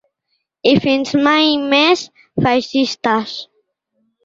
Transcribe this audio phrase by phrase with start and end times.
[0.71, 2.03] I fins mai més
[2.47, 3.39] feixistes.